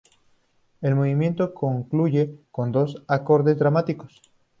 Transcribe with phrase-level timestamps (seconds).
[0.81, 4.19] El movimiento concluye con dos acordes dramáticos.